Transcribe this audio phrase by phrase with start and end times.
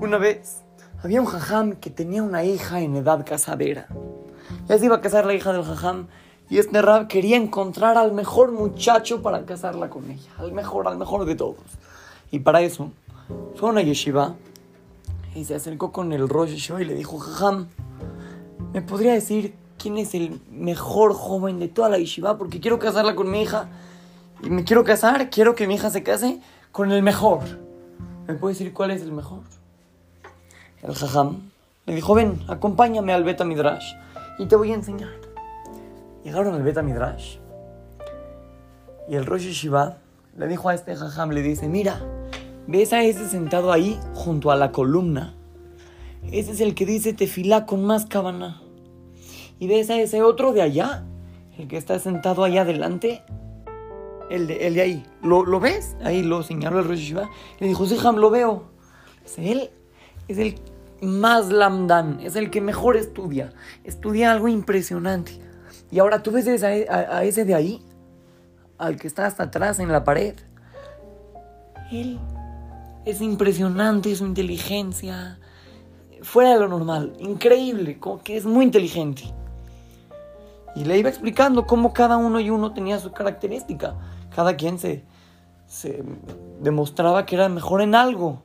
[0.00, 0.62] Una vez
[1.02, 3.86] había un jajam que tenía una hija en edad casadera.
[4.66, 6.06] Ya se iba a casar la hija del jajam
[6.48, 10.96] y este rab quería encontrar al mejor muchacho para casarla con ella, al mejor, al
[10.96, 11.58] mejor de todos.
[12.30, 12.92] Y para eso
[13.56, 14.36] fue a una yeshiva
[15.34, 17.68] y se acercó con el Rosh Yeshiva y le dijo, jajam,
[18.72, 22.38] ¿me podría decir quién es el mejor joven de toda la yeshiva?
[22.38, 23.68] Porque quiero casarla con mi hija
[24.42, 26.40] y me quiero casar, quiero que mi hija se case
[26.72, 27.40] con el mejor.
[28.26, 29.59] ¿Me puede decir cuál es el mejor?
[30.82, 31.50] El jajam
[31.86, 33.94] le dijo, ven, acompáñame al Beta Midrash
[34.38, 35.10] y te voy a enseñar.
[36.24, 37.36] Llegaron al Beta Midrash
[39.08, 39.98] y el Rosh Yeshiva
[40.36, 42.00] le dijo a este jajam, le dice, mira,
[42.66, 45.34] ¿ves a ese sentado ahí junto a la columna?
[46.30, 48.62] Ese es el que dice tefilá con más cabana.
[49.58, 51.04] ¿Y ves a ese otro de allá?
[51.58, 53.22] El que está sentado allá adelante.
[54.30, 55.06] El de, el de ahí.
[55.22, 55.96] ¿Lo, ¿Lo ves?
[56.02, 57.28] Ahí lo señaló el Rosh Yeshiva.
[57.58, 58.64] Le dijo, sí, Jam, lo veo.
[59.24, 59.70] Dice, él
[60.28, 60.60] es el
[61.02, 63.52] más lamdan, es el que mejor estudia.
[63.84, 65.40] Estudia algo impresionante.
[65.90, 67.82] Y ahora tú ves a, a- ese de ahí,
[68.78, 70.34] al que está hasta atrás en la pared.
[71.90, 72.18] Él
[73.04, 75.38] es impresionante su inteligencia,
[76.22, 79.22] fuera de lo normal, increíble, como que es muy inteligente.
[80.76, 83.96] Y le iba explicando cómo cada uno y uno tenía su característica.
[84.36, 85.02] Cada quien se,
[85.66, 86.04] se
[86.60, 88.44] demostraba que era mejor en algo.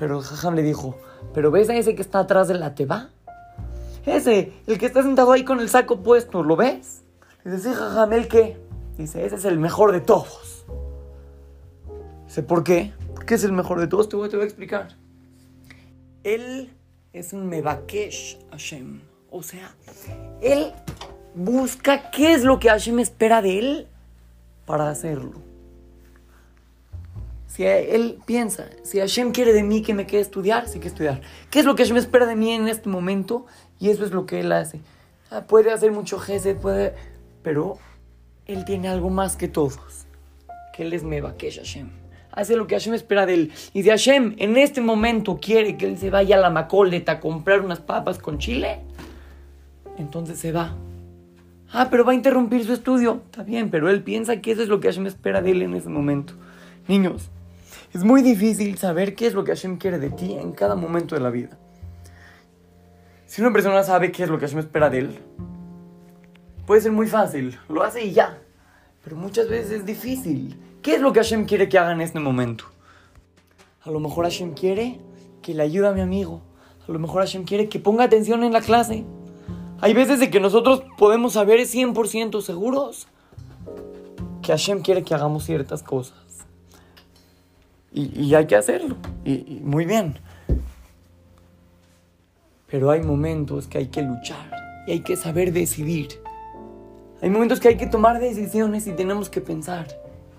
[0.00, 0.96] Pero el jajam le dijo,
[1.34, 3.10] ¿pero ves a ese que está atrás de la teba?
[4.06, 7.02] Ese, el que está sentado ahí con el saco puesto, ¿lo ves?
[7.44, 8.56] Dice, sí, jajam, ¿el qué?
[8.96, 10.64] Dice, ese es el mejor de todos.
[12.26, 12.94] Dice, ¿por qué?
[13.14, 14.08] ¿Por qué es el mejor de todos?
[14.08, 14.88] Te voy, te voy a explicar.
[16.24, 16.74] Él
[17.12, 19.02] es un Mebakesh Hashem.
[19.30, 19.76] O sea,
[20.40, 20.72] él
[21.34, 23.88] busca qué es lo que Hashem espera de él
[24.64, 25.49] para hacerlo.
[27.50, 31.20] Si él piensa, si Hashem quiere de mí que me quede estudiar, sí que estudiar.
[31.50, 33.44] ¿Qué es lo que Hashem espera de mí en este momento?
[33.80, 34.80] Y eso es lo que él hace.
[35.32, 36.94] Ah, puede hacer mucho gesed, puede...
[37.42, 37.78] Pero
[38.46, 40.06] él tiene algo más que todos.
[40.72, 41.90] Que él es Mebakesh Hashem.
[42.30, 43.52] Hace lo que Hashem espera de él.
[43.72, 47.20] Y si Hashem en este momento quiere que él se vaya a la Macoleta a
[47.20, 48.78] comprar unas papas con chile,
[49.98, 50.76] entonces se va.
[51.72, 53.22] Ah, pero va a interrumpir su estudio.
[53.24, 55.74] Está bien, pero él piensa que eso es lo que Hashem espera de él en
[55.74, 56.34] ese momento.
[56.86, 57.28] Niños,
[57.92, 61.16] es muy difícil saber qué es lo que Hashem quiere de ti en cada momento
[61.16, 61.58] de la vida.
[63.26, 65.18] Si una persona sabe qué es lo que Hashem espera de él,
[66.66, 68.38] puede ser muy fácil, lo hace y ya.
[69.02, 70.56] Pero muchas veces es difícil.
[70.82, 72.64] ¿Qué es lo que Hashem quiere que haga en este momento?
[73.82, 75.00] A lo mejor Hashem quiere
[75.42, 76.42] que le ayude a mi amigo.
[76.86, 79.04] A lo mejor Hashem quiere que ponga atención en la clase.
[79.80, 83.08] Hay veces de que nosotros podemos saber 100% seguros
[84.42, 86.29] que Hashem quiere que hagamos ciertas cosas.
[87.92, 88.96] Y, hay que hacerlo.
[89.24, 90.18] Y, y muy bien.
[92.68, 94.50] Pero hay momentos que hay que luchar
[94.86, 96.08] y hay que saber decidir.
[97.20, 99.86] Hay momentos que hay que tomar decisiones y tenemos que pensar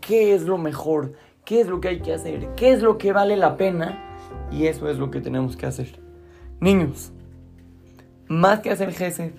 [0.00, 1.12] qué es lo mejor,
[1.44, 3.98] qué es lo que hay que hacer, qué es lo que vale la pena
[4.50, 6.00] y eso es lo que tenemos que hacer.
[6.60, 7.12] Niños,
[8.28, 9.32] más que hacer Gesed,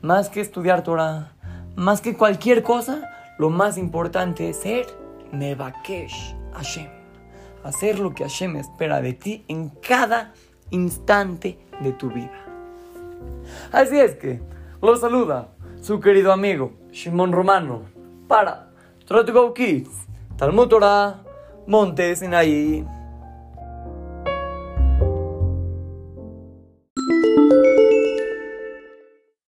[0.00, 1.34] más que estudiar Torah,
[1.76, 3.08] más que cualquier cosa,
[3.38, 4.86] lo más importante es ser
[5.32, 7.01] Mebakesh Hashem.
[7.64, 10.32] Hacer lo que Hashem espera de ti en cada
[10.70, 12.46] instante de tu vida.
[13.70, 14.40] Así es que,
[14.80, 15.48] lo saluda
[15.80, 17.82] su querido amigo Shimon Romano
[18.28, 18.70] para
[19.06, 19.24] Try
[19.54, 20.06] Kids,
[20.36, 21.22] Talmud Torah,
[21.66, 22.84] Monte Sinaí.